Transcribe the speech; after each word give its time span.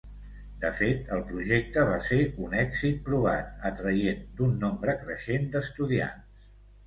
De 0.61 0.69
fet, 0.77 1.01
el 1.15 1.19
projecte 1.31 1.83
va 1.89 1.99
ser 2.05 2.17
un 2.45 2.55
èxit 2.61 3.03
provat, 3.11 3.53
atraient 3.71 4.25
un 4.49 4.57
nombre 4.65 4.95
creixent 5.05 5.47
d'estudiants. 5.57 6.51